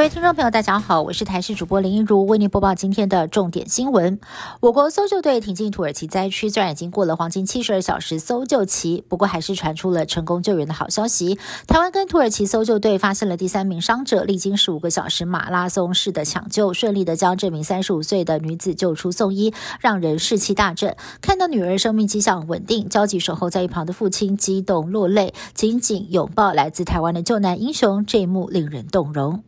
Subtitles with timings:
[0.00, 4.18] 各位听众朋友，大家好，我是台视主播林一如，为您播报今天的重点新闻。
[4.60, 11.38] 我国搜救队挺进土耳其灾区，虽然已经过了黄金七十二小时搜救期，不过还是传出了成功救援的好消息。
[11.66, 20.96] 台湾跟土耳其搜救队发现了第三名伤者，历经十五个小时马拉松式的抢救，顺利的将这名三十五岁的女子救出送医，让人士气大振。
[21.20, 29.44] 看到女儿生命迹象稳定，焦急守候在一旁的父亲激动落泪，紧紧拥抱来自台湾的救难英雄，这一幕令人动容。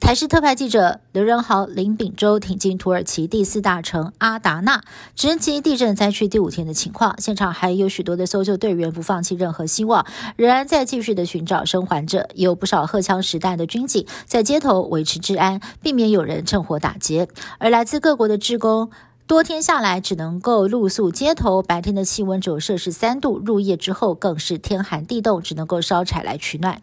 [0.00, 4.82] 台视特派记者刘仁豪、林炳洲挺进土耳其第四大城阿达纳，
[5.14, 7.14] 直击地震灾区第五天的情况。
[7.20, 10.04] 现场还有许多的搜救队员不放弃任何希望，
[10.36, 12.28] 仍然在继续的寻找生还者。
[12.34, 17.28] 有不少荷枪实弹的军警在街头维持治安，避免有人趁火打劫。
[17.58, 18.90] 而来自各国的职工，
[19.26, 26.80] 多天下来只能够露宿街头，白天的气温只有摄氏三度，入夜之后更是天寒地冻，只能够烧柴来取暖。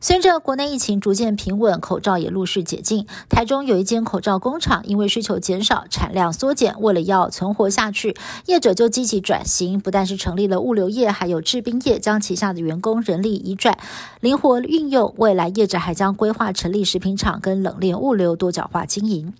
[0.00, 3.06] 随着国内疫情逐渐平稳，口罩也陆续解禁。
[3.28, 13.76] 台中有一间口罩工厂，因为需求减少，产量缩减，为了要存活下去，业者就积极转型，不但是成立了物流业，还有制冰业，将旗下的员工人力移转，
[14.20, 15.12] 灵活运用。
[15.16, 19.34] 未来业者还将规划成立食品厂跟冷链物流多角化经营。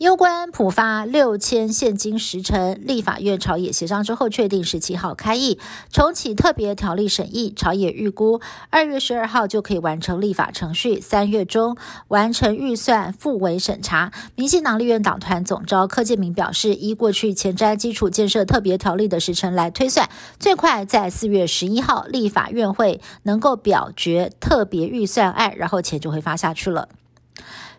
[0.00, 5.58] 攸关普发六千现金时程，立法院朝野协商之后，确定十七号开议
[5.92, 7.52] 重启特别条例审议。
[7.54, 11.76] 朝野预估二月十二号就可以完成立法程序，三月中
[12.08, 14.10] 完成预算复委审查。
[14.36, 26.88] 民进党立院党团总召柯建明表示，依过去前瞻基础建设特别条例的时程来推算，最快在四月十一号立法院会能够表决特别预算案，然后钱就会发下去了。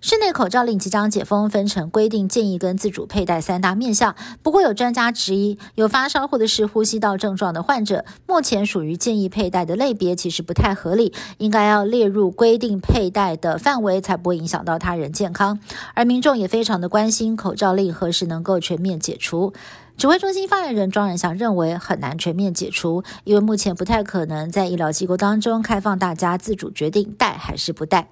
[0.04, 4.16] 室内口罩令即将解封，分成规定、建议跟自主佩戴三大面向。
[4.42, 15.60] 不过有专家质疑，有发烧或者是呼吸道症状的患者，目前属于建议佩戴的类别，其实不太合理，应该要列入规定佩戴的范围，才不会影响到他人健康。
[15.94, 19.54] 而民众也非常的关心口罩令何时能够全面解除。
[19.98, 28.08] 指挥中心发言人庄仁祥认为很难全面解除，因为目前不太可能在医疗机构当中开放大家自主决定戴还是不戴。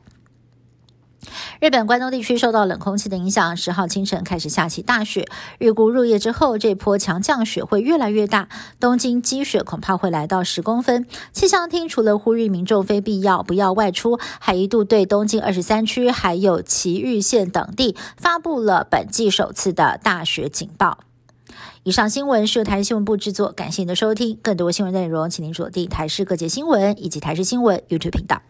[1.60, 5.28] 日本关东地区受到冷空气的影响，十号清晨开始下起大雪。
[5.58, 8.48] 预估入夜之后，这波强降雪会越来越大，
[8.80, 11.06] 东京积雪恐怕会来到十公分。
[11.34, 21.00] 气象厅除了呼吁民众非必要不要外出，还一度对东京二十三区还有埼玉县等地发布了本季首次的大雪警报。
[21.84, 24.38] 以上新闻是由台视新闻部制作，感谢您的收听。
[24.42, 28.42] 更多新闻内容，请您锁定台视各界新闻以及台视新闻 YouTube 频道。